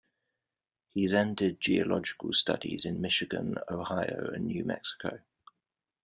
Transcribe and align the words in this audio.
He 0.95 1.05
then 1.05 1.35
did 1.35 1.61
geological 1.61 2.33
studies 2.33 2.85
in 2.85 3.01
Michigan, 3.01 3.59
Ohio, 3.69 4.31
and 4.33 4.47
New 4.47 4.63
Mexico. 4.65 5.19